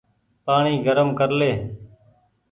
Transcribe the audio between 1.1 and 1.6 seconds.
ڪر لي۔